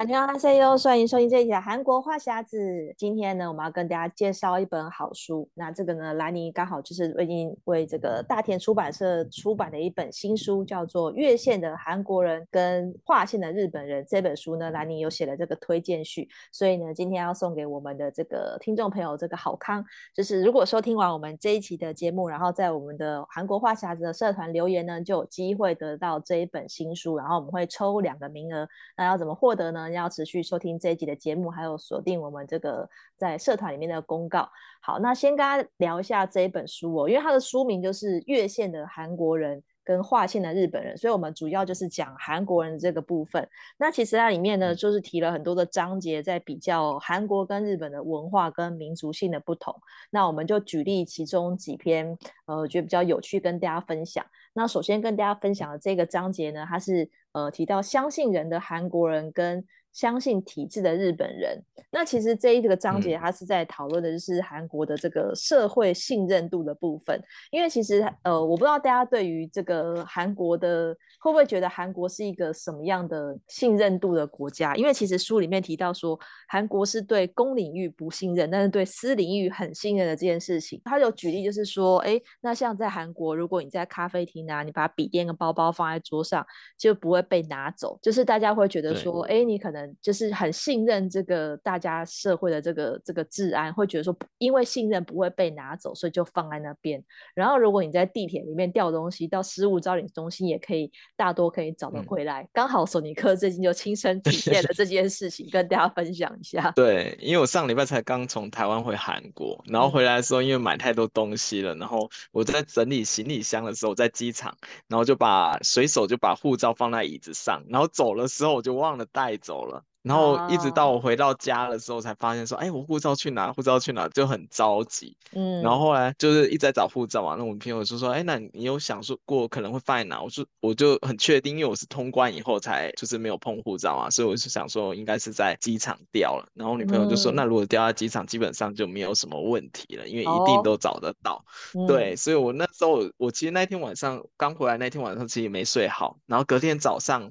[0.00, 0.32] 大家好，
[0.78, 2.56] 欢迎收听这一期的韩国话匣子。
[2.96, 5.46] 今天呢，我们要跟大家介绍一本好书。
[5.52, 14.02] 那这个呢，兰妮刚好就是最近为这个大田出版社出版的一本新书，叫做《越线的韩国人跟划线的日本人》。
[14.08, 27.18] 这本书呢，兰妮有写了这个推荐序，所以呢，今天要送给我们的这个听众朋友这个好康，就是如果收听完我们这一期的节目，然后在我们的韩国话匣子的社团留言呢，就有机会得到这一本新书。
[27.18, 29.89] 然后我们会抽两个名额，那要怎么获得呢？
[29.92, 34.48] 要持续收听这一集的节目，还有锁定我们这个在社团里面的公告。
[34.80, 43.46] 好，那先跟大家聊一下这一本书哦，因为它的书名就是《越线的韩国人跟划线的日本人》，所以我们主要就是讲韩国人这个部分。
[43.78, 49.74] 那其实它里面呢，就是提了很多的章节，在比较韩国跟日本的文化跟民族性的不同。
[50.10, 54.24] 那我们就举例其中几篇，呃，觉得比较有趣，跟大家分享。
[54.54, 61.60] 那首先跟大家分享的这个章节呢，它是呃提到相信人的韩国人跟相信体制的日本人，
[61.90, 67.20] 那其实这一个章节，它是在讨论的就是韩国的这个社会信任度的部分。
[67.50, 74.76] 因为其实呃，我不知道大家对于这个韩国的会不会觉得韩国是一个什么样的信任度的国家？
[74.76, 76.16] 因为其实书里面提到说，
[76.46, 80.80] 韩国是对公领域不信任，但是对私领域很信任的这件事情。
[80.84, 86.46] 他有举例，就是说，哎，那像在韩国，如果你在咖啡厅啊，你把笔电跟包包放在桌上，
[86.78, 89.79] 就不会被拿走，就是大家会觉得说，哎，你可能。
[90.00, 97.02] 就是很信任这个大家社会的这个这个治安，会觉得说，因为信任不会被拿走，所以就放在那边。
[97.34, 102.48] 然后如果你在地铁里面掉东西，到失物招领中心也可以大多可以找得回来。
[102.52, 106.72] 刚、嗯、好索尼克最近就亲身体 验了这件事情，跟大家分享一下。
[106.74, 114.56] 对，因为我上礼拜才刚从台湾回韩国，然后回来的时候因为买太多东西了，然后我在整理行李箱的时候，我在机场，
[114.88, 119.69] 然后就把随手就把护照放在椅子上，然后走的时候我就忘了带走了。
[120.02, 123.52] 然后一直到我回到家的时候，才发现说，哎，我护照去哪？
[123.52, 124.08] 护照去哪？
[124.08, 125.14] 就很着急。
[125.32, 127.34] 嗯，然后后来就是一直在找护照嘛。
[127.36, 130.22] 那我们朋友就说，哎，那你有想说过可能会放在哪？
[130.22, 136.48] 我说我就很确定，因为我是通关以后才就是没有碰护照啊，所以我就想说应该是在机场掉了。
[136.54, 141.44] 然后女朋友就说，那如果掉在机场，基本上就没有什么问题了，因为一定都找得到。
[141.86, 147.30] 对，所以我那时候我其实那天晚上刚回来，那天晚上其实也没睡好，然后隔天早上。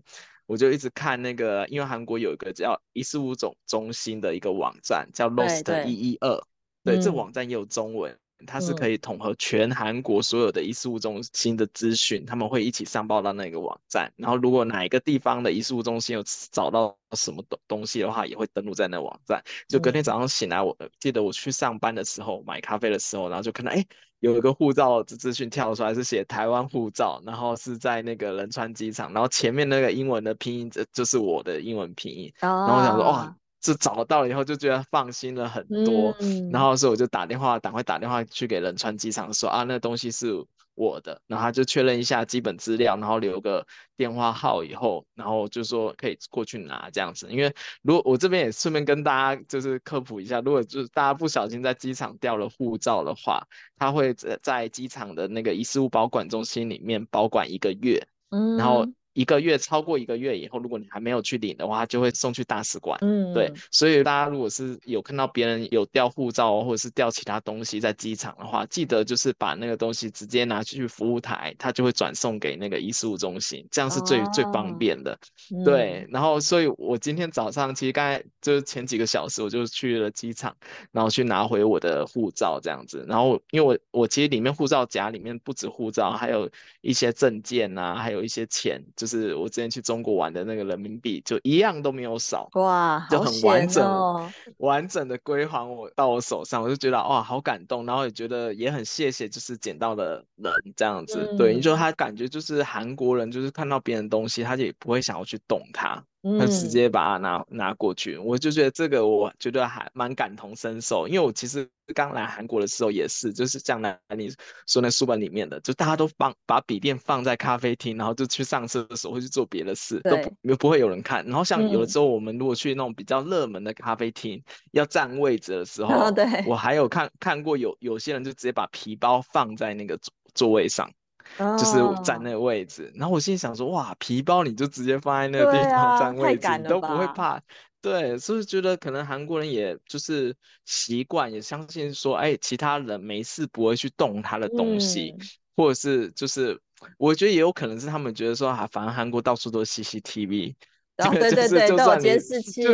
[0.50, 6.42] 我就一直看那个，因为韩国有一个叫遗失物总中心的一个网站，叫 Lost 一一二，
[6.84, 8.18] 对，这个网站也有中文，
[8.48, 14.12] 它是可以统合全韩国所有的遗失物中心的资讯，他们会一起上报到那个网站。
[14.18, 19.44] 然后如果哪一个地方的遗失物中心有找到什么东东西的话，也会登录在那个网站。
[19.68, 23.86] 就隔天早上醒来，我记得我去上班的时候买咖啡的时候，然后就看到，哎。
[24.20, 32.32] 有一个护照的资讯跳出来，是写台湾护照，然后是在那个仁川机场，然后前面那个英文的拼音，这就是我的英文拼音。
[32.40, 36.16] 然后我想说，哇，这找到了以后就觉得放心了很多。
[36.52, 40.46] 然后所以我就打电话，赶快打电话去给仁川机场说啊，那东西是。
[40.80, 43.68] 我的，然后他就确认一下基本资料，然后留个
[43.98, 47.28] 电话号以后，然后就说可以过去拿这样子。
[47.30, 53.46] 因为如果我这边也顺便跟大家就是科普一下，如果就是大家不小心在机场掉了护照的话，
[53.78, 58.88] 他会在在机场的那个遗失物保管中心里面保管一个月，嗯，然后。
[59.20, 62.98] 一个月超过一个月以后，如果你还没有去领的话，就会送去大使馆。
[63.02, 75.20] 嗯，对，所以大家如果是有看到别人有掉护照或者是掉其他东西在机场的话，记得就是把那个东西直接拿去服务台，他就会转送给那个遗失物中心，这样是最、哦、最方便的。
[75.66, 80.56] 对，然后所以我今天早上其实刚才就是前几个小时我就去了机场，
[80.94, 83.06] 然后去拿回我的护照这样子。
[83.06, 86.50] 然后因为我我其实里面护照夹里面不止护照，还有
[86.80, 89.09] 一些证件啊，还有一些钱，就是。
[89.10, 106.04] 是我之前去中国玩的那个人民币，就一样都没有少，哇，就很完整，哦、完整的归还我到我手上，我就觉得哇，好感动，然后也觉得也很谢谢，就是捡到的人这样子，嗯、对，你说他感觉就是韩国人，就是看到别人东西，他就也不会想要去动它，
[106.38, 114.30] 他直接把它拿拿过去，我就觉得这个我觉得还蛮感同身受，因为我其实刚来韩国的时候也是，就是像那你
[114.68, 121.26] 说那书本里面的，就大家都放把笔电放在咖啡厅，然后就去上厕所或去做别的事，都不不会有人看。
[121.26, 126.14] 然后像有的时候我们如果去那种比较热门的咖啡厅，嗯、要占位置的时候，哦、
[126.48, 130.92] 我还有看看过有有些人就直接把皮包放在那个座座位上。
[131.38, 133.02] 就是占那个位置，oh.
[133.02, 137.42] 然后我心里想说，哇，皮包你就直接放在那个地方占位置，啊、你都不会怕，
[137.82, 140.36] 对，所以觉得可能韩国人也就是
[140.66, 146.60] 习惯，也相信说，哎，其他人没事不会去动他的东西，嗯、或者是就是，
[146.98, 150.56] 我觉得也有可能是他们觉得说，啊，反正韩国到处都是 CCTV，
[150.98, 152.74] 对 对对，都有监视器，就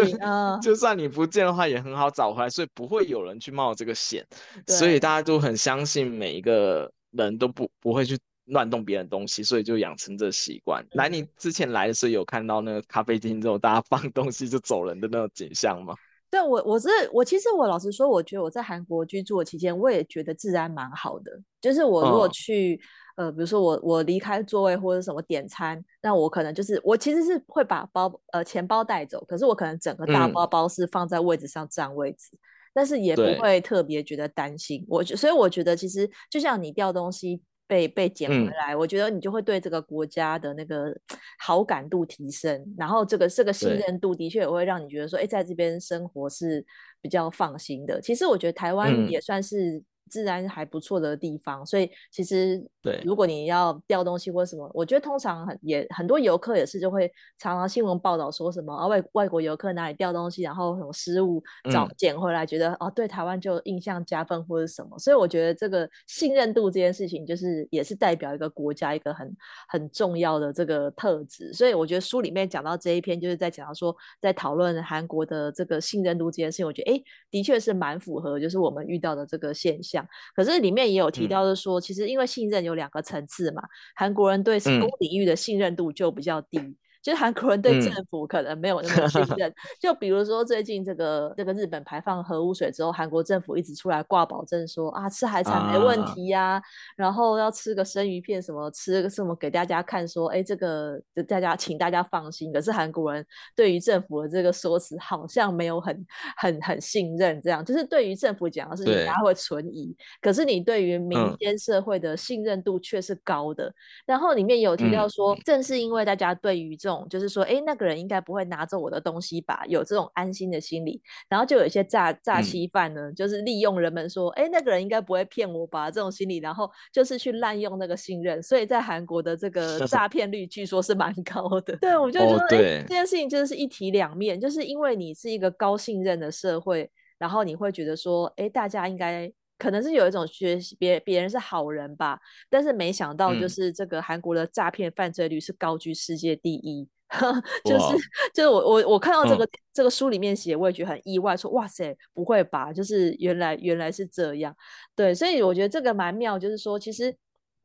[0.60, 4.26] 就算你不见的话，也很好找回来，所以不会有人去冒这个险，
[4.66, 8.18] 所以大家都很相信每一个人都不不会去。
[8.46, 10.86] 乱动别人东西，所以就养成这习惯。
[10.92, 15.96] 来，你之前来的时候有看到那个咖啡厅之后，大家放东西就走人的那种景象吗？
[16.30, 21.32] 对，我我是我，其实我老实说，我觉得我在韩国居住的期间，我也觉得治安蛮好的。
[21.62, 22.76] 就是我如果去，
[23.16, 32.40] 哦、呃，比如说我我离开座位或者什么点餐，那我可能就是我其实是会把包呃钱包带走，可是我可能整个大包包是放在位置上占位置，嗯、
[32.74, 34.84] 但是也不会特别觉得担心。
[34.90, 37.42] 我所以我觉得其实就像你掉东西。
[37.68, 40.96] 被被捡回来，嗯，我觉得你就会对这个国家的那个
[41.40, 46.66] 好感度提升，然后这个这个信任度的确也会让你觉得说，哎，在这边生活是
[47.02, 48.00] 比较放心的。
[48.02, 49.84] 其实我觉得台湾也算是。
[50.10, 69.36] 治安还不错的地方，所以其实对，如果你要掉东西或什么，我觉得通常很也很多游客也是就会常常新闻报道说什么啊外外国游客哪里掉东西，然后什么失误找捡回来，觉得、嗯、哦对台湾就印象加分或者什么，所以我觉得这个信任度这件事情就是也是代表一个国家一个很
[69.68, 79.95] 很重要的这个特质，所以我觉得书里面讲到这一篇就是在讲到说在讨论韩国的这个信任度这件事情，我觉得哎的确是蛮符合就是我们遇到的这个现象。
[80.36, 83.62] 可是里面也有提到的说，其实因为信任有两个层次嘛，
[83.96, 86.60] 韩国人对公领域的信任度就比较低。
[87.06, 96.62] 就是韩国人对政府可能没有那么信任， 嗯、就比如说最近这个这个日本排放核污水之后，韩国政府一直出来挂保证说啊吃海产没问题呀、啊啊，
[96.98, 102.52] 然后要吃个生鱼片什么吃个什么给大家看说，哎这个大家请大家放心。
[102.52, 103.24] 可是韩国人
[103.56, 106.06] 对于政府的这个说辞好像没有很
[106.38, 107.64] 很很信任，这样。
[107.64, 113.66] 就是对于政府讲的事情大家会存疑，可是你对于民间社会的信任度却是高的。
[113.68, 113.74] 嗯、
[114.08, 119.64] 然后里面有提到说、嗯，正是因为大家对于这种就是说，哎，那个人应该不会拿走我的东西吧？
[119.68, 125.90] 有这种安心的心理，然后就有一些诈诈欺犯呢、嗯，就是利用人们说，哎，那个人应该不会骗我吧？
[125.90, 131.76] 这种心理，然后就是去滥用那个信任，所以在韩国的这个 诈骗率据说是蛮高的。
[131.78, 132.48] 对，我 就觉得，
[132.84, 139.32] 这件事情就是一体两面，就是因为你是一个高信任的社会，然后你会觉得说，哎，大家应该。
[139.58, 142.20] 可能是有一种学习别别人是好人吧，
[142.50, 147.98] 但是没想到就是这个韩国的诈骗犯罪率是高居世界第一， 嗯、就是
[148.34, 152.74] 就是我我我看到这个、嗯、这个书里面写，我也觉得很意外说，哇塞，不会吧？
[152.74, 154.54] 就是原来原来是这样，
[154.94, 157.16] 对，所以我觉得这个蛮妙，就是说其实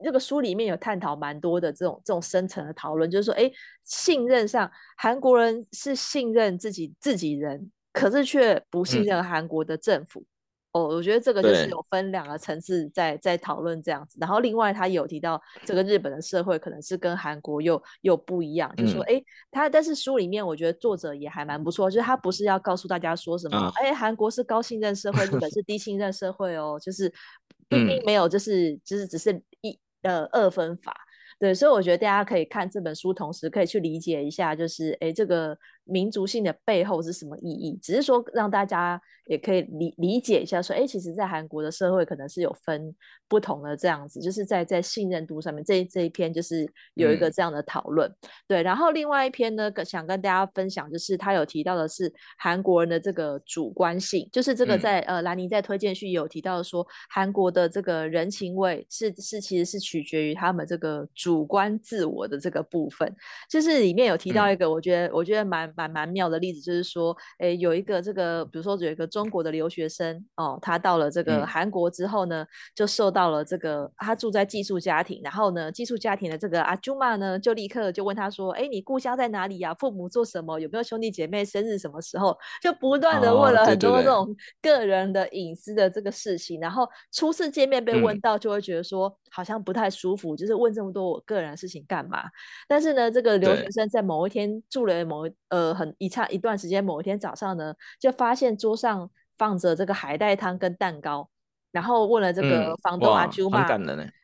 [0.05, 3.51] 这个书里面有探讨蛮多的这种这种深层的讨论，就是说哎，
[3.83, 10.21] 信任上韩国人是信任自己自己人，可是却不信任韩国的政府。
[10.21, 10.27] 嗯
[10.73, 27.13] 哦，我觉得这个就是有分两个层次在在讨论这样子，然后另外他有提到这个日本的社会可能是跟韩国又又不一样，嗯、就说哎，他但是书里面我觉得作者也还蛮不错，就是他不是要告诉大家说什么，哎、嗯，韩国是高信任社会，日本是低信任社会哦，就是
[27.69, 30.97] 并并没有就是就是只是一呃二分法，
[31.41, 35.59] 对，所以我觉得大家可以看这本书，同时可以去理解一下，就是哎这个。
[35.91, 37.79] 民族性的背后是什么意义？
[37.83, 42.95] 只是说让大家也可以理理解一下，说，哎，其实，在韩国的社会可能是有分
[43.29, 48.17] 不同的这样子，就是在在信任度上面，这这一篇就是有一个这样的讨论，嗯。
[48.47, 63.15] 对，然后另外一篇呢，想跟大家分享，就是他有提到的是韩国人的这个主观性，就是这个在、嗯、呃兰尼在推荐序有提到说，韩国的这个人情味是是其实是取决于他们这个主观自我的这个部分，
[63.49, 65.73] 就是里面有提到一个，我觉得、嗯、我觉得蛮。
[65.81, 79.73] 蛮蛮妙的例子，就是说，诶，有一个这个，比如说有一个中国的留学生哦，他到了这个韩国之后呢，嗯、就受到了这个，他住在寄宿家庭，然后呢，寄宿家庭的这个阿朱玛呢，就立刻就问他说，哎，你故乡在哪里呀？
[79.75, 80.59] 父母做什么？
[80.59, 81.45] 有没有兄弟姐妹？
[81.45, 82.37] 生日什么时候？
[82.63, 89.09] 就不断的问了很多这种个人的隐私的这个事情，哦、对对对，然后初次见面被问到，就会觉得说。
[89.09, 92.25] 嗯好像不太舒服，就是问这么多我个人的事情干嘛？
[92.67, 101.29] 但是呢，这个留学生在某一天住了某呃了很一差一段时间，某一天早上呢，就发现桌上放着这个海带汤跟蛋糕，
[101.73, 103.67] 然后问了这个房东阿朱玛，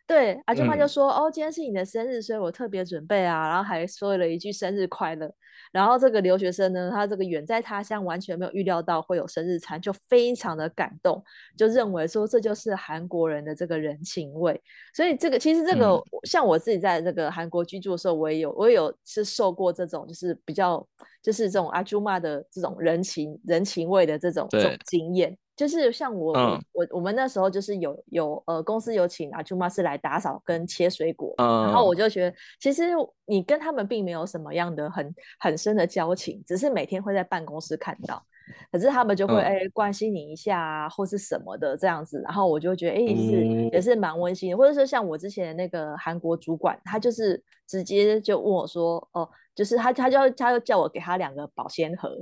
[0.06, 5.28] 对，阿舅妈就说、嗯：“哦，今天是你的生日，所以我特别准备啊。”然后还说了一句“生日快乐”。
[5.72, 11.22] 然后这个留学生呢，他这个远在他乡，完全没有预料到会有生日餐，就非常的感动，
[11.56, 14.60] 就认为说这就是韩国人的这个人情味。
[14.94, 20.86] 所以这个其实这个、嗯、像我自己在这个韩国居住的时候，我也有我也有是受过这种就是比较
[21.22, 25.36] 就是这种阿朱妈的这种人情人情味的这种这种经验。
[25.56, 32.90] 就是像我、嗯、我我们那时候就是有有呃公司有请阿朱妈是来打扫跟切水果、嗯，然后我就觉得其实
[33.24, 38.22] 你跟他们并没有什么样的很很深的交情，只是每天会在办公室看到，
[38.70, 39.60] 可是他们就会哎、嗯。
[39.60, 52.14] 欸、关心你一下啊或是什么的这样子，然后我就觉得哎、欸、是、嗯、也是蛮温馨的，或者说像我之前那个韩国主管，他就是直接就问我说哦，就是他他就他就叫我给他两个保鲜盒。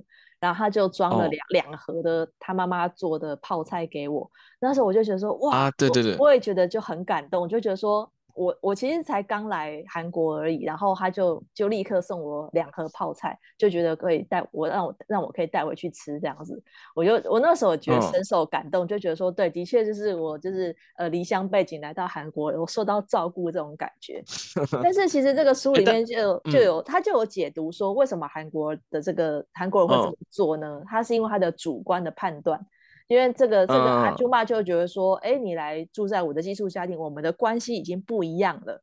[0.44, 1.76] 然后他就装了两两、oh.
[1.76, 8.10] 盒的他妈妈做的泡菜给我，那时候我就觉得说哇，啊、对对对，我，我也觉得就很感动，我就觉得说。
[8.34, 16.60] 我我其实才刚来韩国而已，然后他就就立刻送我两盒泡菜，就觉得可以带我让我让我可以带回去吃这样子，
[16.94, 24.22] 我就我那时候觉得深受感动，嗯、就觉得说对，的确就是我就是呃离乡背景来到韩国，我受到照顾这种感觉。
[24.82, 30.82] 但是其实这个书里面就就有他就有解读说，为什么韩国的这个韩国人会这么做呢？
[30.86, 32.60] 他是因为他的主观的判断。
[33.06, 38.82] 因为这个这个阿舅妈就觉得说，哎、嗯，你来住在我的寄宿家庭，我们的关系已经不一样了，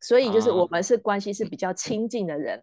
[0.00, 2.58] 所以就是我们是关系是比较亲近的人。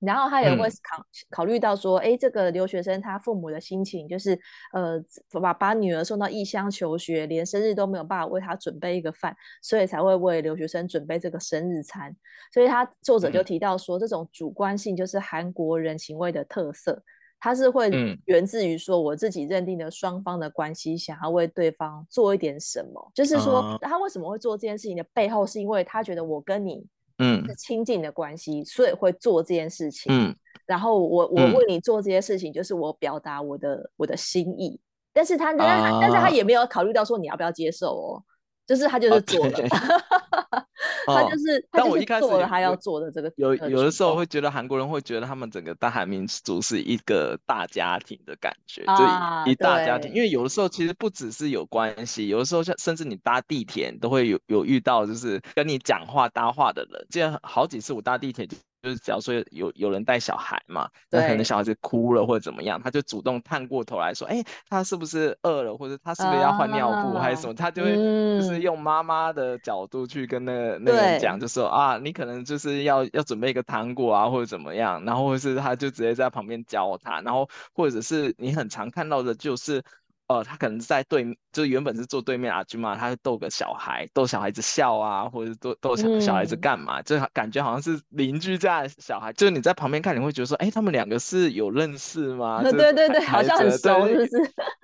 [0.00, 4.38] 嗯、然后他也会考考虑到说，哎，这个留学生他父母的心情，就是
[4.72, 5.00] 呃，
[5.40, 12.14] 把把女儿送到异乡求学，连生日都没有办法为他准备一个饭，所以才会为留学生准备这个生日餐。
[12.52, 17.02] 所以他作者就提到说，这种主观性就是韩国人情味的特色。
[17.44, 17.90] 他是会
[18.24, 22.98] 源自于说，我自己认定的双方的关系，想要为对方做一点什么。
[23.06, 26.86] 嗯、就是说，他为什么会做这件事情的背后，是因为他觉得我跟你
[27.18, 30.10] 嗯是亲近的关系、嗯，所以会做这件事情。
[30.10, 30.34] 嗯，
[30.64, 34.80] 然后我我为你做这些事情，就是我表达我的我的心意。
[35.12, 38.24] 但是他、啊、但是他也没有考虑到说你要不要接受哦。
[38.66, 39.52] 就是他就是做了，
[41.06, 43.32] 他就是、哦、他就是做了他要做的这个。
[43.36, 50.12] 有有的时候会觉得韩国人会觉得他们整个大韩民族是一个大家庭的感觉，啊、就一大家庭。
[50.12, 57.06] 因为有的时候其实不只是有关系，有的时候像甚至你搭地铁都会有有遇到就是跟你讲话搭话的人。
[57.10, 58.46] 记得好几次我搭地铁
[58.84, 58.90] 就。
[58.90, 79.82] 是假如说有有人带小孩嘛，那可能小孩子哭了或者怎么样，他就主动探过头来说，哎、欸，他是不是饿了，或者他是不是要换尿布还是什么，他就会就是用妈妈的角度去跟那个那个人讲，就说啊，你可能就是要要准备一个糖果啊或者怎么样，然后或者是他就直接在旁边教他，然后或者是你很常看到的就是。
[80.26, 92.62] 呃，他可能在对，就是原本是坐对面阿君嘛，他会逗个小孩，逗小孩子笑啊，或者是逗逗小小孩子干嘛，嗯，就感觉好像是邻居家的小孩，就是你在旁边看，你会觉得说，哎，他们两个是有认识吗？
[92.64, 94.30] 对对对，好像很熟，是不是？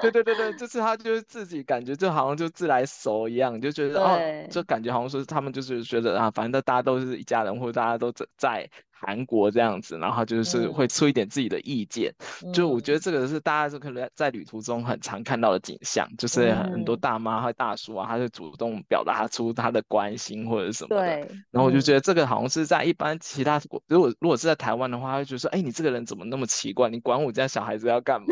[0.02, 4.18] 对对对对，就是他就是自己感觉就好像就自来熟一样，就觉得哦，
[4.50, 8.68] 就感觉好像说他们就是觉得啊，反正大家都是一家人，或者大家都在。
[9.00, 12.14] 韩国这样子，然后就是会出一点自己的意见，
[12.44, 21.02] 嗯、就我觉得这个是大家是可能在旅途中很常看到的景象，嗯、就是很多大妈和大叔啊，他就主动表达出他的关心或者什么的。
[21.02, 21.28] 对。
[21.50, 26.90] 然后我就觉得这个好像是在一般其他国，如果如果是在台湾的话，他会觉得说，哎，你这个人怎么那么奇怪？
[26.90, 28.26] 你管我家小孩子要干嘛？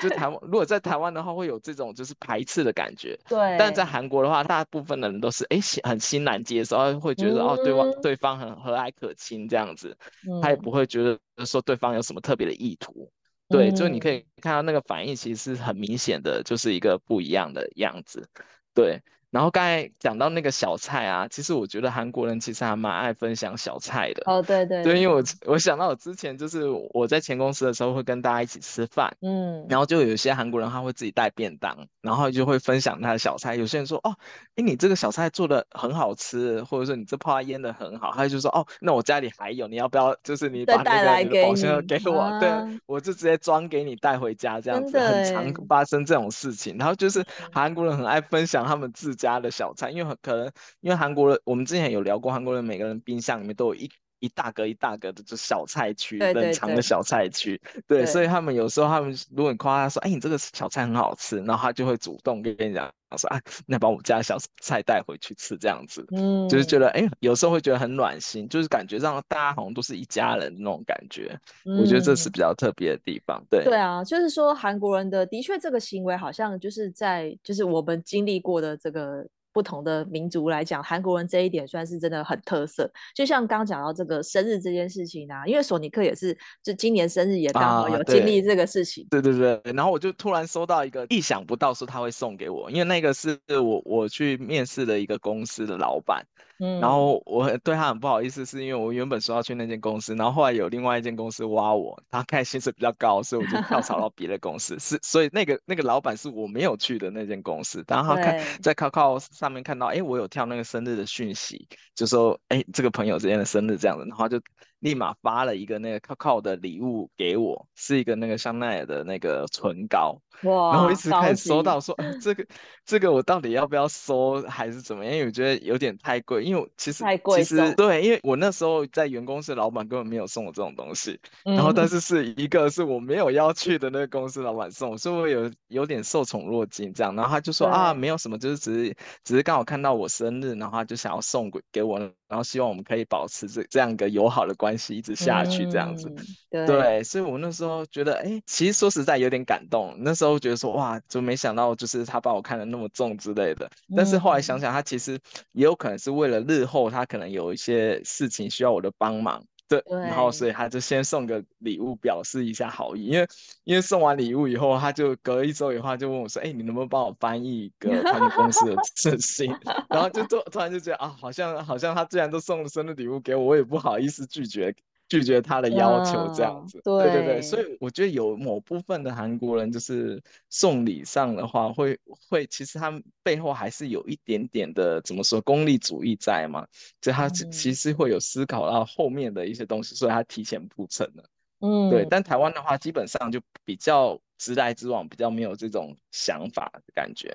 [0.00, 3.18] 就台湾，如果在台湾的话，会有这种就是排斥的感觉。
[3.28, 3.56] 对。
[3.58, 9.96] 但在韩国的话，大部分的人都是哎很欣然接受，会觉得、嗯、哦对方对方很和蔼可亲这样子。
[10.40, 13.10] 他也不会觉得说对方有什么特别的意图，
[13.48, 18.28] 对，就你可以看到那个反应，其实是很明显的，就是一个不一样的样子，
[18.74, 19.00] 对。
[19.30, 24.22] 然后刚才讲到那个小菜啊，其实我觉得韩国人其实还蛮爱分享小菜的。
[24.26, 24.82] 哦，对对。
[24.82, 33.54] 对，因为我我想到我之前就是我在前公司的时候会跟大家一起吃饭，嗯，然后就有些韩国人他会自己带便当，然后就会分享他的小菜。
[33.54, 34.14] 有些人说哦，
[34.56, 40.14] 哎，你这个小菜做的很好吃，或者说你这泡腌的很好，他就说哦，那我家里还有，你要不要？
[40.22, 46.76] 就是你把那个你的保鲜盒给我，啊、对，我就直接装给你带回家，这样子很常发生这种事情。
[46.78, 65.56] 然后就是韩国人很爱分享他们自家的小菜，因为可能，因为韩国人，我们之前有聊过，韩国人每个人冰箱里面都有一一大格一大格的就小菜区，对对对冷藏的小菜区，对，所以他们有时候他们如果你夸他说，哎，你这个小菜很好吃，然后他就会主动跟你讲说，啊，那把我家小菜带回去吃。
[65.56, 79.26] 这样子，嗯，就是觉得，哎，有时候会觉得很暖心，就是感觉让大家好像都是一家人那种感觉，嗯，我觉得这是比较特别的地方，对，对啊，就是说韩国人的的确这个行为好像就是在就是我们经历过的这个。
[79.58, 82.88] 不同的民族来讲，韩国人这一点算是真的很特色。
[83.12, 89.02] 就像刚刚讲到这个生日这件事情啊，因为索尼克也是，就今年生日也刚好有经历这个事情。
[89.06, 96.24] 啊、对，对对对，然后我就突然收到一个意想不到，说他会送给我，因为那个是我我去面试的一个公司的老板。
[96.60, 104.76] 嗯，然后我对他很不好意思，是因为我原本说要去那间公司，然后后来有另外一间公司挖我，他开薪水比较高，所以我就跳槽 到别的公司。
[104.80, 114.40] 是，所以那个那个老板是我没有去的那间公司，然后他看在 Kakao 上面看到，哎，我有跳那个生日的讯息，就说，哎，这个朋友之间的生日这样子，然后就。
[114.80, 120.72] 立马发了一个那个 Kakao 的礼物给我，是一个那个香奈儿的那个唇膏，哇！
[120.72, 122.46] 然后一直开始收到说，啊、这个
[122.84, 125.12] 这个我到底要不要收还是怎么样？
[125.12, 137.14] 因为我觉得有点太贵，因为其实太贵其实对，因为我那时候在原公司，老板根本没有送我这种东西，嗯、然后但是是一个是我没有要去的那个公司老板送，所以我有有点受宠若惊这样。
[137.16, 144.94] 然后他就说啊，没有什么，就是只是只是刚好看到我生日，然后他就想要送给给我，然后希望我们可以保持这这样一个友好的关系。
[144.94, 146.08] 一直下去这样子，
[146.50, 149.94] 嗯、对，对，所以我那时候觉得，哎，其实说实在有点感动。
[150.00, 153.70] 那时候觉得说，哇，就没想到就是他把我看得那么重之类的。
[153.96, 155.18] 但是后来想想，他其实
[155.52, 159.42] 也有可能是为了日后他可能有一些事情需要我的帮忙。
[159.68, 163.28] 对，对，然后所以他就先送个礼物表示一下好意，因为
[163.64, 169.46] 因为送完礼物以后，他就隔一周以后他就问我说，哎，你能不能帮我翻译一个他们公司的 信息？
[169.88, 174.74] 然后就突突然就觉得啊，好像好像他既然都送了生日礼物给我，我也不好意思拒绝。
[175.08, 181.98] 拒绝他的要求，这样子，对，对对对，所以我觉得有某部分的韩国人就是送礼上的话，会
[182.28, 186.66] 会其实他们背后还是有一点点的怎么说功利主义在嘛，
[187.00, 191.24] 就他其实会有思考到后面的一些东西，所以他提前铺陈了，
[191.60, 192.06] 嗯，对。
[192.10, 197.34] 但台湾的话，基本上就比较直来直往，比较没有这种想法的感觉。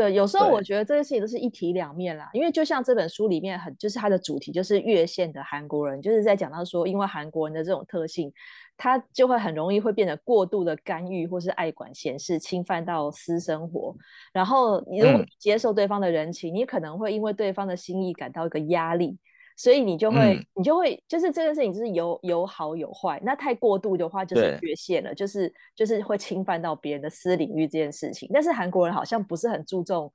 [0.00, 8.32] 对，有时候我觉得这些事情都是一体两面啦，因为就像这本书里面很，就是它的主题就是越线的韩国人，就是在讲到说，因为韩国人的这种特性，
[8.78, 13.94] 他就会很容易会变得过度的干预或是爱管闲事，侵犯到私生活。
[14.32, 19.18] 然后你如果接受对方的人情，嗯，你可能会因为对方的心意感到一个压力。
[19.60, 23.20] 所以你就会，嗯、你就会，就是这件事情就是有有好有坏。
[23.22, 28.26] 那太过度的话，就是越线了，就是就是会侵犯到别人的私领域这件事情。
[28.32, 30.10] 但是韩国人好像不是很注重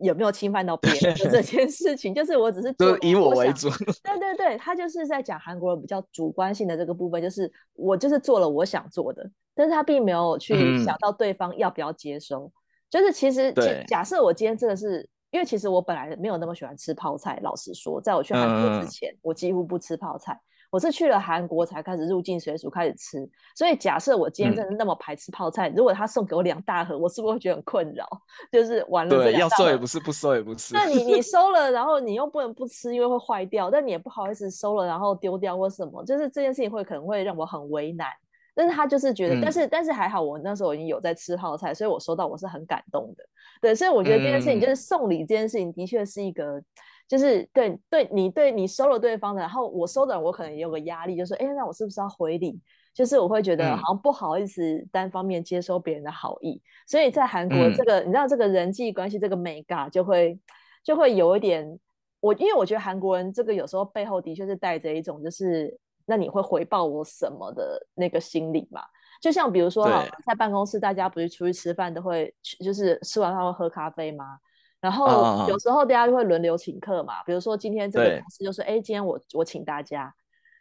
[0.00, 3.70] 有没有侵犯到别人的这 件事情，就是我只是做以我为主。
[4.02, 12.44] 对对对，他就是在讲韩国人比较主观性的这个部分，就是我就是做了我想做的，但是他并没有去想到对方要不要接收。
[12.44, 12.52] 嗯、
[12.90, 13.50] 就是其实
[13.86, 15.08] 假设我今天真的是。
[15.30, 20.38] 因为其实我本来没有那么喜欢吃泡菜，老实说，在我去韩国之前，嗯，我几乎不吃泡菜。
[20.70, 23.28] 我是去了韩国才开始入境水煮开始吃。
[23.56, 28.06] 所以假设我今天真的那么排斥泡菜，嗯，如果他送给我两大盒，我是不是会觉得很困扰？
[28.52, 30.72] 就是完了，对，要收也不是，不收也不是。
[30.72, 38.06] 那你你 收了，然后你又不能不吃，因为会坏掉，但你也不好意思收了然后丢掉或什么，就是这件事情会可能会让我很为难。
[38.54, 43.24] 但是他就是觉得，嗯、但是但是还好，我那时候已经有在吃泡菜，所以我收到我是很感动的。
[43.60, 46.64] 对，所以我觉得这件事情就是送礼这件事情的确是一个，嗯、
[47.06, 52.60] 就是对对你对你收了对方的，然后我收的我可能也有个压力，就是说，哎，那我是不是要回礼？
[52.92, 60.38] 就是我会觉得好像不好意思单方面接收别人的好意，嗯、所以在韩国这个、嗯、你知道这个人际关系这个美感就会
[60.82, 61.78] 就会有一点，
[62.20, 65.78] 我因为我觉得韩国人这个有时候背后的确是带着一种就是。
[66.10, 68.82] 那你会回报我什么的那个心理嘛？
[69.22, 69.86] 就像比如说，
[70.26, 74.38] 在办公室大家不是出去吃饭都会，就是吃完饭会喝咖啡吗？
[74.80, 77.22] 然后有时候大家就会轮流请客嘛。
[77.24, 80.12] 比如说今天这个同事就说：“哎，今天我我请大家。”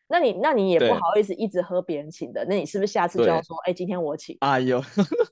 [0.08, 4.80] 那你那你也不好意思一直喝别人请的，那你是不是下次就要说：“哎，今天我请？”哎呦，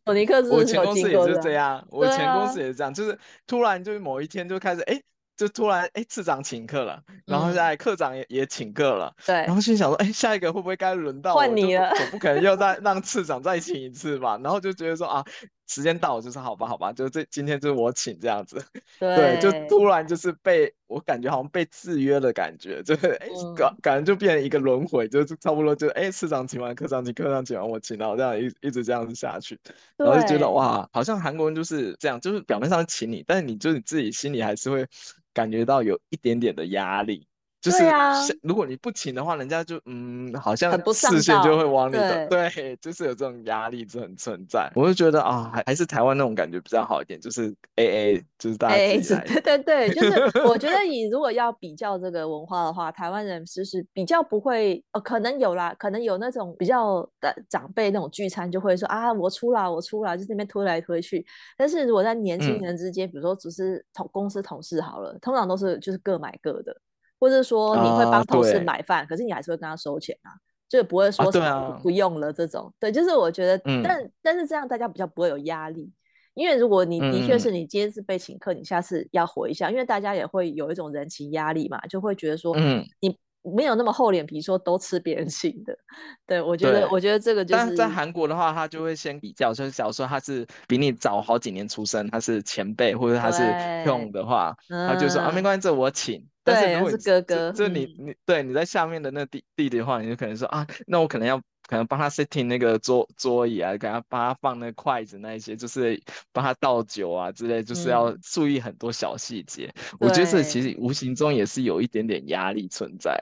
[0.04, 1.22] 索尼克是不是有经过？
[1.22, 5.00] 我前公司也是这样，我前公司也是这样，就是突然就是某一天就开始哎。
[5.38, 11.90] 就突然哎，次长请客了，然后现在课长也、嗯、也请客了，对，然后心想说，哎，下一个会不会该轮到我换你了？
[11.90, 14.40] 我不可能又再 让次长再请一次吧？
[14.44, 15.24] 然后就觉得说啊，
[15.68, 18.64] 时间到我，就是好吧，好吧，就这今天就是我请这样子，
[19.00, 29.60] 对， 对，就突然就是被我感觉好像被制约的感觉，就是哎，感、嗯、感觉就变成一个轮回，就是差不多就哎，市长请完科长请，科长请完我请，然后这样一一直这样子下去，
[29.98, 34.88] 然后就觉得哇，好像韩国人就是这样，就是表面上请你，但是你就是你自己心里还是会。
[35.34, 37.28] 感觉到有一点点的压力，
[37.60, 44.72] 就是啊，如果你不请的话，人家就嗯，好像很不上视线就会往你的，对，对，就是有这种压力就很存在。
[44.76, 61.26] 我就觉得啊，还还是台湾那种感觉比较好一点，就是 A A，就是大家 A A 制，对对对，就是我觉得 你如果要比较这个文化的话，台湾人就是比较不会，呃，可能有啦，可能有那种比较的长辈那种聚餐就会说啊，我出啦，我出啦，就是那边推来推去。
[61.58, 66.76] 但是如果在年轻人之间，嗯、比如说只是同公司同事好了，通常都是就是各买各的。
[67.20, 70.32] 或者说你会帮同事买饭，啊、可是你还是会跟他收钱啊，
[70.70, 72.66] 就不会说什么不用了这种。
[72.66, 75.92] 啊对，啊、对，就是我觉得，嗯、但但是这样大家比较不会有压力，
[76.34, 83.18] 因为如果你的确是你今天是被请客，嗯、你下次要回一下，因为大家也会有一种人情压力嘛，就会觉得说，嗯，你
[83.56, 85.78] 没有那么厚脸皮说都吃别人请的。
[86.26, 87.66] 对，我觉得，对我觉得这个就是。
[87.66, 93.44] 但在韩国的话，他就会先比较，就是假如说他是比你早好几年出生，他是前辈或者他是
[93.86, 96.26] 用的话，他就说啊，没关系，这我请。
[96.44, 109.70] 但是如果是哥哥，就你你对你在下面的那弟弟弟的话，你就可能说啊，那我可能要可能帮他 setting 那个桌桌椅啊，给他帮他放那筷子那一些，就是帮他倒酒啊之类，就是要注意很多小细节。
[110.00, 113.20] 我觉得这其实无形中也是有一点点压力存在。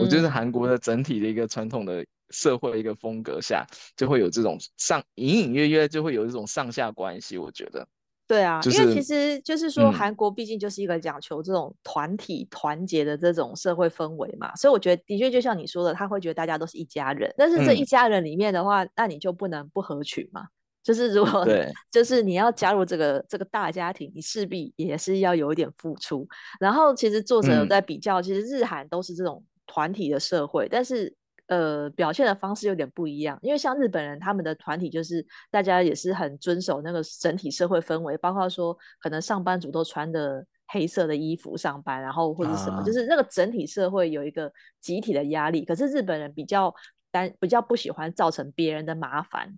[0.00, 7.38] 我觉得韩国的整体的一个传统的社会一个风格下，就会有这种上隐隐约约就会有这种上下关系。
[7.38, 7.86] 我觉得。
[8.28, 17.30] 对啊，就是、因为其实就是说，韩国毕竟就是一个讲求这种团体团结的这种社会氛围嘛，嗯、所以我觉得的确就像你说的，他会觉得大家都是一家人。
[17.36, 20.46] 但是这一家人里面的话，嗯、那你就不能不合群嘛。
[20.82, 26.26] 就是如果对，就是你要加入这个这个大家庭，你势必也是要有一点付出。
[26.58, 31.14] 然后其实作者有在比较，嗯、其实日韩都是这种团体的社会，但是。
[31.48, 45.62] 呃，表现的方式有点不一样，因为像日本人他们的团体就是大家也是很遵守那个整体社会氛围，包括说可能上班族都穿的黑色的衣服上班，然后或者什么，啊、就是那个整体社会有一个集体的压力。
[45.62, 46.74] 可是日本人比较
[47.10, 49.52] 单，比较不喜欢造成别人的麻烦，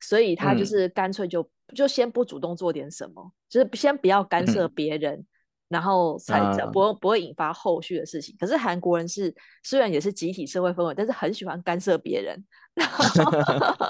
[0.00, 5.14] 所以他就是干脆就、嗯、就先不主动做点什么，就是先不要干涉别人。
[5.14, 5.26] 嗯
[5.70, 6.38] 然后才
[6.72, 8.36] 不会不会引发后续的事情。
[8.38, 12.44] 可是韩国人是虽然也是集体社会氛围，但是很喜欢干涉别人。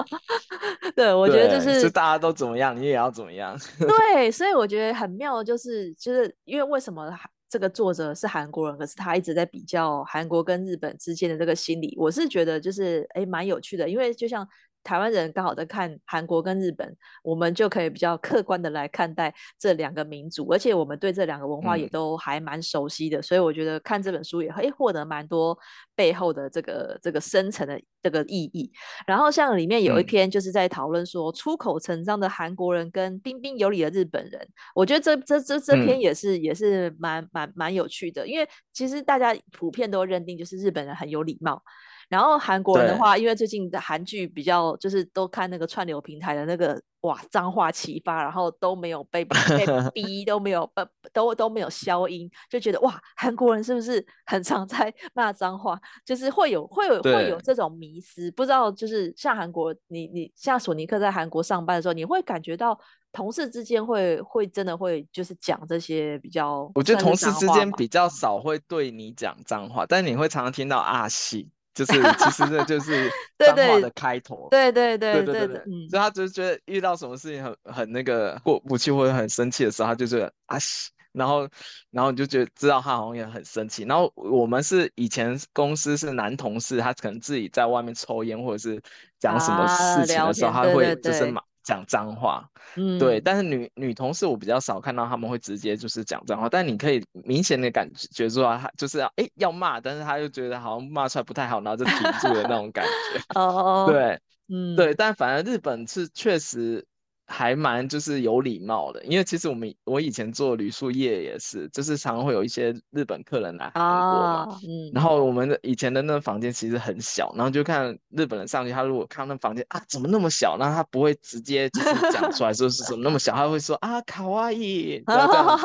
[0.95, 3.59] 对，我觉得就是，是大家都怎么样，你也要怎么样。
[4.15, 7.11] 对，所以我觉得很妙的就是，就是因为为什么
[7.49, 14.47] 这个作者是韩国人，可是他一直在比较韩国跟日本之间的这个心理，我是觉得就是哎蛮有趣的，因为就像。
[14.83, 25.57] 台湾人刚好在看韩国跟日本，我们就可以比较客观的来看待这两个民族，而且我们对这两个文化也都还蛮熟悉的，嗯、所以我觉得看这本书也会获得蛮多
[25.95, 28.73] 背后的这个这个深层的这个意义。
[29.07, 41.63] 然后像里面有一篇就是在讨论说出口成章的韩国人跟彬彬有礼的日本人，我觉得这这这这篇也是、嗯、也是蛮蛮蛮有趣的，因为其实大家普遍都认定就是日本人很有礼貌。
[42.11, 55.81] 然后韩国人的话，因为最近的韩剧比较，就是都看那个串流平台的那个哇脏话齐发，然后都没有被 被逼，都没有呃都都没有消音，就觉得哇韩国人是不是很常在 骂脏话？
[56.05, 62.77] 就是会有会有对会有这种迷思，不知道就是像韩国，你你像索尼克在韩国上班的时候，你会感觉到
[63.13, 71.49] 同事之间会会真的会就是讲这些比较，我觉得同事之间比较少会对你讲脏话，但你会常常听到啊西。
[71.73, 74.49] 就是，其实这就是 脏话的开头。
[74.51, 81.49] 对对对对对，所以他就觉得遇到什么事情很很那个过不去或者很生气的时候，他就觉得啊西， 然后
[81.91, 83.85] 然后你就觉得知道他好像也很生气。
[83.85, 88.81] 然后我们是以前公司是男同事，他可能自己在外面抽烟或者是
[89.19, 91.41] 讲什么事情的时候，他会就是骂。
[91.71, 103.41] 讲脏话，嗯，对，但是女女同事我比较少看到他们会直接就是讲脏话，但你可以明显的感觉出来，她就是要哎要骂，但是他又觉得好像骂出来不太好，然后就停住了那种感觉。
[103.41, 106.85] 哦， 对，嗯，对，但反而日本是确实。
[107.31, 125.59] 还蛮就是有礼貌的，因为其实我们我以前做旅宿业也是，就是常常会有一些日本客人来韩国嘛，哦、嗯，然后我们的以前的那个房间其实很小，然后就看日本人上去，他如果看那房间啊怎么那么小，那他不会直接就是讲出来说是怎么那么小，他会说啊卡哇伊，然后这样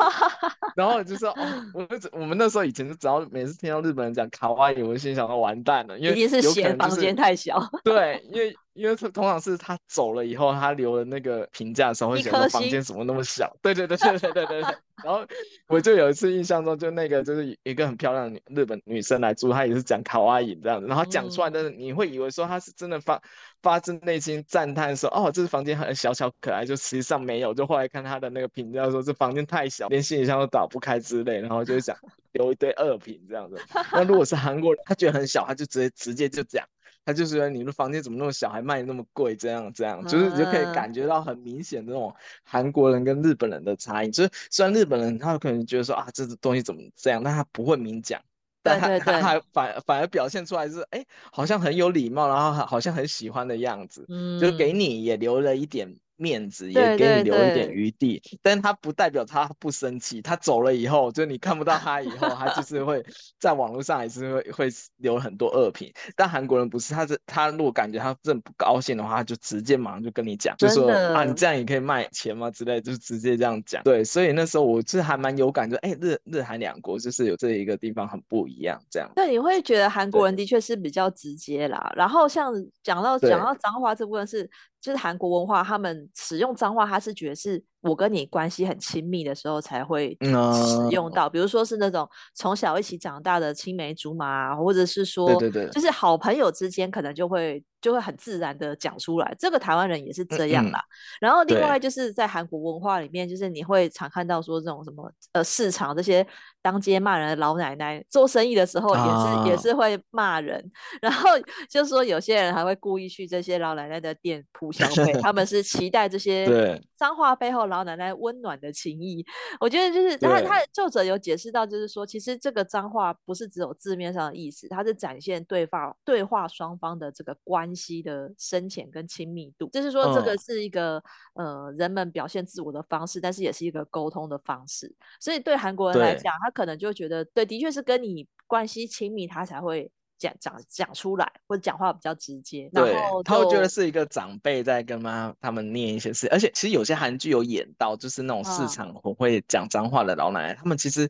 [0.76, 1.42] 然后就说哦，
[1.74, 8.54] 我们我们那时候以前就只要每次听到日本人讲卡哇伊，我就心想到完蛋了，因为一定是嫌房间太小， 对，因为。
[8.76, 13.56] 因为他通常是他走了以后他留了那个评价的时候会觉得房间怎么那么小。
[13.62, 14.60] 对对对对对对对。
[15.02, 15.26] 然后
[15.66, 23.20] 我就有一次印象中就那个就是一个很漂亮的女日本女生来住她也是讲卡哇伊这样子然后讲出来的你会以为说她是真的发
[23.62, 27.54] 发自内心赞叹说哦这个房间很小巧可爱就实际上没有。
[27.54, 31.96] 就后来看她的那个评价说这房间太小连行李箱都打不开之类然后就想
[32.32, 33.58] 留一堆恶评这样子。
[33.92, 36.66] 那如果是韩国人他觉得很小他就直接直接就讲
[37.06, 44.10] 他就是说你们房间怎么那么小，还卖那么贵，这样这样，就是你就可以感觉到很明显的那种韩国人跟日本人的差异。
[44.10, 48.20] 就是虽然日本人他可能觉得说啊，这个东西怎么这样，但他不会明讲。
[48.62, 55.96] 但他他还反反而表现出来是哎、欸，好像很有礼貌，然后好像很喜欢的样子，嗯，就给你也留了一点。
[56.16, 60.22] 面子也给你留一点余地，对对对，但他不代表他不生气。
[60.22, 63.04] 他走了以后，就你看不到他以后，他就是会
[63.38, 65.92] 在网络上还是会会留很多恶评。
[66.16, 73.82] 但韩国人不是，他是他如果感觉他真的不高兴的话，他就直接马上就跟你讲，就说啊，你这样也可以卖钱吗之类，就直接这样讲。
[73.82, 79.10] 对，所以那时候我是还蛮有感觉，哎、欸，日日韩两国就是有这一个地方很不一样，这样。
[79.14, 81.92] 对，你会觉得韩国人的确是比较直接啦。
[81.94, 84.48] 然后像讲到讲到脏话这部分是。
[84.80, 99.32] 就是韩国文化，他们使用脏话，他是觉得是我跟你关系很亲密的时候才会使用到，比如说是那种从小一起长大的青梅竹马，或者是说，对对对，就是好朋友之间可能就会就会很自然的讲出来。
[99.38, 100.80] 这个台湾人也是这样啦。
[101.20, 106.26] 然后另外就是在韩国文化里面，就是你会常看到说这种什么呃市场这些
[106.60, 110.60] 当街骂人的老奶奶，做生意的时候也是也是会骂人，
[111.00, 111.30] 然后
[111.70, 114.72] 就是说有些人还会故意去这些老奶奶的店铺。
[114.72, 119.24] 消费，他们是期待这些脏话背后老奶奶温暖的情谊。
[119.60, 129.68] 我觉得就是他他作者有解释到，就是说其实这个脏话不是只有字面上的意思，它是展现对方对话双方的这个关系的深浅跟亲密度。
[129.72, 130.96] 就是说这个是一个、
[131.34, 134.90] 嗯、呃人们表现自我的方式，但是也是一个沟通的方式。
[135.20, 139.92] 所以对韩国人来讲，他可能就觉得对，的确是跟你关系亲密，他才会。
[140.18, 151.06] 讲讲讲出来，或者讲话比较直接，对，然后他会觉得是一个长辈在跟妈他们念一些事，而且其实有些韩剧有演到，就是那种市场会讲脏话的老奶奶，他们其实。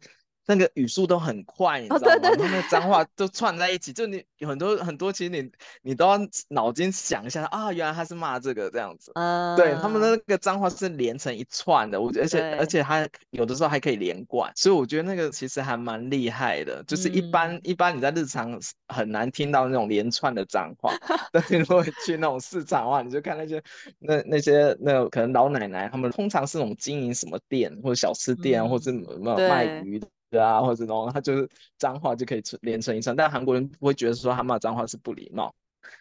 [0.47, 2.15] 那个语速都很快，你知道吗？
[2.15, 5.51] 哦、对对对，那个脏话都串在一起，就你有 很多很多，其实你
[5.83, 9.11] 你都要脑筋想一下啊，原来他是骂这个这样子。
[9.15, 16.83] 嗯，对，他们的那个脏话是连成一串的，我而且而且他有的时候还可以连贯，所以我觉得那个其实还蛮厉害的。
[16.85, 20.93] 就是一般、嗯、一般你在日常很难听到那种连串的脏话，
[21.33, 23.63] 但是如果去那种市场的话，你就看那些
[23.99, 30.07] 那那些那可能老奶奶，他们通常是那种经营什么店或者小吃店，嗯、或者卖卖鱼的。
[30.31, 35.55] 对啊，或者那种他就是脏话就可以连成一串，但韩国人不会觉得说他骂脏话是不礼貌，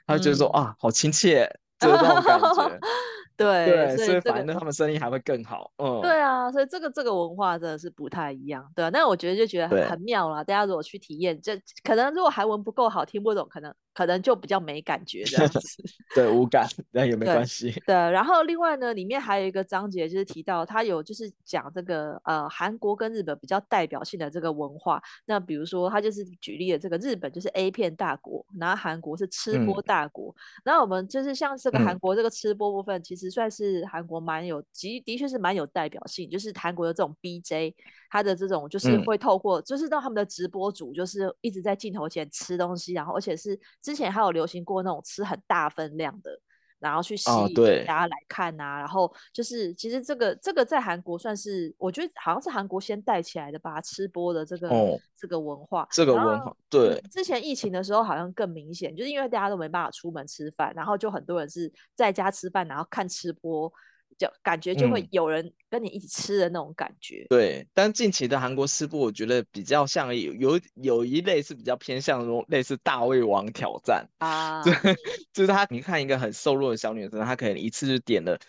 [0.07, 1.47] 他就觉得说、嗯、啊，好亲切，
[1.79, 2.79] 就是这种感觉。
[3.38, 5.69] 对对，所以反正他们生意还会更好。
[5.75, 8.89] 嗯，对啊，所以这个这个文化真的是不太一样，对啊。
[8.89, 15.60] 但我觉得就觉得很很妙啦，大家如果去体验，这可能如果韩文不够好，听不懂，可能可能就比较没感觉这样子。
[16.13, 17.71] 对，无感，那也没关系。
[17.86, 25.01] 对，然后另外呢，里面还有一个章节就是提到，他有就是讲这个呃韩国跟日本比较代表性的这个文化。
[25.25, 30.34] 那比如说他就是举例的这个日本就是 A 片大国，然后韩国是吃播大国。
[30.63, 33.25] 然、嗯、后我们就是像这个韩国这个吃播部分，其实。
[33.36, 34.63] 算是韩国蛮有，
[35.03, 36.29] 的确是蛮有代表性。
[36.29, 37.73] 就是韩国的这种 BJ，
[38.15, 46.32] 他的这种就是会透过，嗯、就是让他们的直播主就是一直在镜头前吃东西，然后而且是之前还有流行过那种吃很大分量的。
[46.78, 47.54] 然后去吸引
[47.86, 57.01] 大家来看啊，哦、然后就是其实这个这个在韩国算是，我觉得好像是韩国先带起来的吧，吃播的这个、哦、这个文化，这个文化对。
[57.10, 63.71] 之前疫情的时候好像更明显，就是因为大家都没办法出门吃饭，然后就很多人是在家吃饭，然后看吃播。
[64.17, 67.25] 就感觉就会有人跟你一起吃的那种感觉。
[67.25, 74.73] 嗯、对，但近期的韩国吃播，我觉得比较像有有有一类是比较偏向那种类似大胃王挑战 啊，对，
[75.34, 78.39] 就是他你看一个很瘦弱的小女生，她可能一次就点了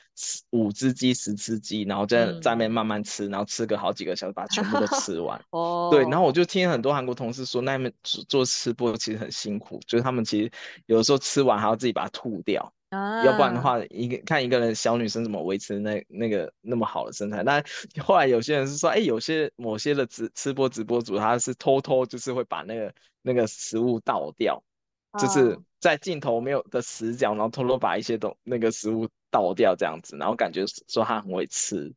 [0.51, 5.41] 五只鸡、十只鸡，然后在在那边慢慢吃，然后吃个好几个小时，把全部都 吃完。
[5.51, 10.51] 哦，对，然后我就听很多韩国同事说，那边做吃播其实很辛苦，就是他们其实
[10.87, 12.73] 有的时候吃完还要自己把它吐掉。
[12.91, 17.43] 啊、要不然的话，一个看一个人小女生怎么维持那那个那么好的身材。
[17.43, 17.63] 那
[18.03, 24.63] 后来有些人是说，哎、欸，有些某些的直吃播直播主，他是偷偷就是会把那个那个食物倒掉，
[25.11, 31.93] 啊、就是在镜头没有的死角，然后偷偷把一些东那个食物倒掉这样子，然后感觉说他很会吃。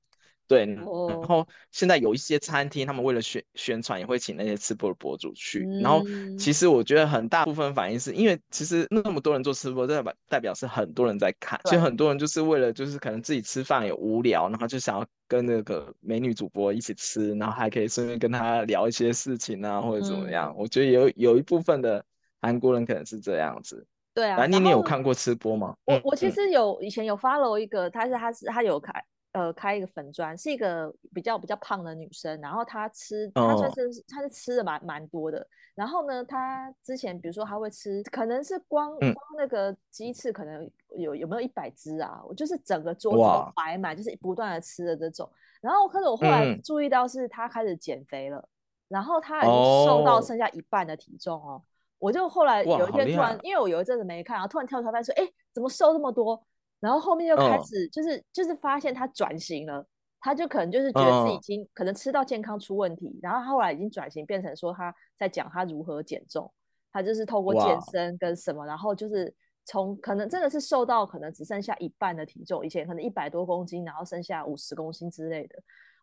[0.49, 0.83] 对， 然
[1.27, 5.59] 后现在有一些餐厅，他们为了宣宣传，也会请那些吃播的博主去。
[5.79, 6.03] 然后
[6.39, 11.59] 其实我觉得很大部分反应是因为，其实那么多人做吃播，代表代表是很多人在看。
[11.65, 20.51] 其实很多人就是为了，就是可能自己吃饭也无聊，然后就想要跟那个美女主播一起吃，然后还可以顺便跟她聊一些事情啊，或者怎么样。
[20.57, 22.03] 我觉得有有一部分的
[22.41, 23.85] 韩国人可能是这样子。
[24.15, 25.75] 对啊，那你你有看过吃播吗？
[25.85, 28.91] 我我其实有以前有 follow 一个，他是他是他有开。
[29.39, 35.45] 呃开一个粉砖，是一个比较比较胖的女生，然后她吃她算是她是吃的蛮蛮多的。
[35.75, 42.21] 然后呢，她之前比如说她会吃，可能是光光那个鸡翅，可能有有没有一百只啊？
[42.27, 45.29] 我就是整个桌子都摆满，就是不断的吃的这种。
[45.61, 48.49] 然后可是我后来注意到是她开始减肥了，嗯、
[48.89, 51.61] 然后她已经瘦到剩下一半的体重哦。
[51.97, 56.41] 我就后来有一天突然，因为我有一阵子没看，然后突然跳出来说：“哎，怎么瘦这么多？”
[56.79, 59.85] 然后后面就开始就是、哦、就是发现他转型了，
[60.19, 66.51] 他就可能就是觉得自己已经可能吃到健康出问题，哦、然后后来已经转型变成说他在讲他如何减重，
[66.91, 69.33] 他就是透过健身跟什么，然后就是
[69.65, 75.55] 从可能真的是瘦到可能只剩下一半的体重，以前可能一百多公斤，然后剩下五十公斤之类的，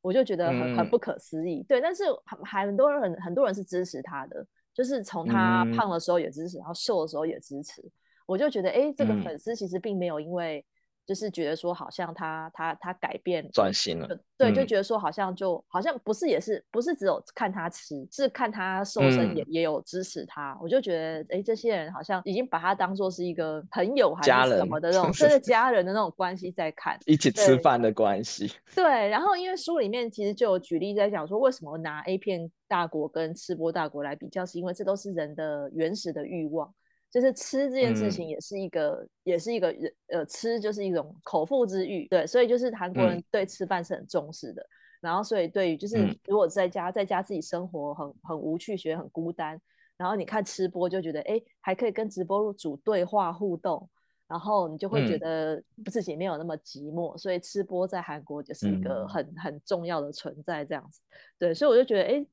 [0.03, 1.65] 我就觉得很、嗯、很不可思议。
[1.69, 2.05] 对，但是
[2.45, 4.47] 还很多人很很多人是支持他的。
[4.77, 7.83] 就是从他胖的时候也支持，嗯、然后瘦的时候也支持，
[8.27, 10.65] 我就觉得，哎，这个粉丝其实并没有因为，
[11.07, 28.51] 就是觉得说好像他他他改变转型了，对，就觉得说好像就好像不是也是不是只有看他吃，是看他瘦身也、嗯、也有支持他，我就觉得，哎，这些人好像已经把他当做是一个朋友还是什么的那种，甚至家，家人的那种关系在看，一起吃饭的关系。
[28.75, 32.51] 对，然后因为书里面其实就有举例在讲说，为什么拿 A 片。
[32.69, 36.69] 大国跟吃播大国来比较，是因为这都是人的原始的欲望，
[37.17, 44.61] 就是吃这件事情也是一个，嗯、也是一个人呃，吃就是一种口腹之欲，对，所以就是韩国人对吃饭是很重视的。
[44.61, 44.69] 嗯、
[45.01, 49.59] 然后所以对于就是如果在家在家自己生活很很无趣，觉得很孤单，
[49.97, 53.89] 然后你看吃播就觉得哎，还可以跟直播主对话互动，
[54.29, 61.01] 然后你就会觉得自己没有那么寂寞，所以吃播在韩国就是一个很很重要的存在，这样子，
[61.39, 62.27] 对，所以我就觉得哎。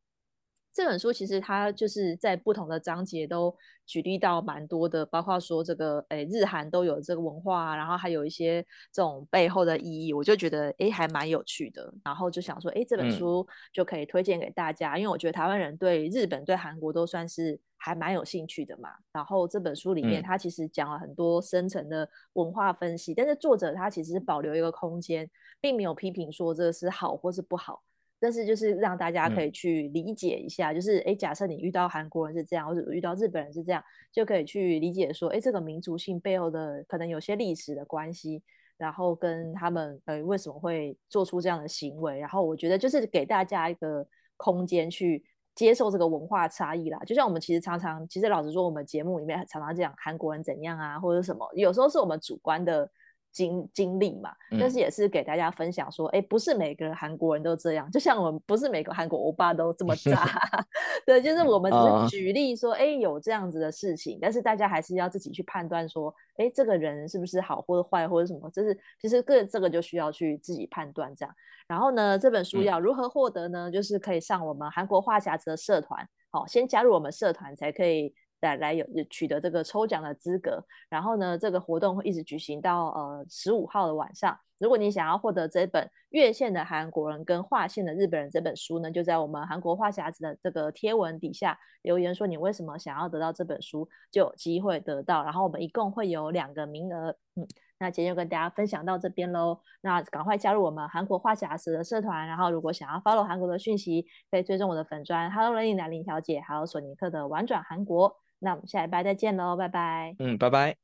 [0.74, 3.56] 这本书其实它就是在不同的章节都
[3.86, 18.90] 举例到蛮多的，包括说这个诶日韩都有这个文化，然后还有一些这种背后的意义，我就觉得诶还蛮有趣的，然后就想说诶这本书就可以推荐给大家，嗯、因为我觉得台湾人对日本对韩国都算是还蛮有兴趣的嘛。
[19.12, 25.30] 然后这本书里面它其实讲了很多深层的文化分析，嗯、但是作者他其实是保留一个空间，
[25.62, 27.84] 并没有批评说这是好或是不好。
[28.24, 33.84] 但是就是让大家可以去理解一下，嗯、就是哎，假设你遇到韩国人是这样，或者遇到日本人是这样，
[34.14, 38.42] 就可以去理解说，哎，这个民族性背后的可能有些历史的关系，
[38.78, 44.08] 然后跟他们呃为什么会做出这样的行为，然后我觉得就是给大家一个
[44.38, 45.22] 空间去
[45.54, 46.98] 接受这个文化差异啦。
[47.06, 52.90] 就像我们其实常常，其实老实说，我们节目里面常常讲韩国人怎样啊，或者什么，有时候是我们主观的。
[53.34, 60.26] 经经历嘛，但是也是给大家分享说，哎、嗯，不是每个韩国人都这样，就像我们不是每个韩国欧巴都这么渣，
[61.06, 71.36] 对，就是我们只是举例说，哎、uh，有这样子的事情，但是大家还是要自己去判断说，哎，这个人是不是好或者坏或者什么，就是其实个这个就需要去自己判断这样。
[71.68, 73.70] 然后呢，这本书要如何获得呢？
[73.70, 78.14] 嗯、就是可以上我们韩国话匣子的社团，好，先加入我们社团才可以。
[78.44, 84.38] 来来有取得这个抽奖的资格，然后呢，这个活动会一直举行到呃十五号的晚上。
[84.60, 95.24] 如果你想要获得这本《越线的韩国人跟划线的日本人》这本书呢，就在我们韩国话匣子的这个贴文底下留言说你为什么想要得到这本书，就有机会得到。
[95.24, 97.46] 然后我们一共会有两个名额，嗯，
[97.78, 99.60] 那今天就跟大家分享到这边喽。
[99.82, 108.16] 那赶快加入我们韩国话匣子的社团，然后如果想要 follow 韩国的讯息，可以追踪我的粉专 Hello Lenny 兰陵小姐，还有索尼克的玩转韩国。
[108.44, 110.16] 那我们下礼拜再见喽，拜拜。
[110.20, 110.84] 嗯，拜拜。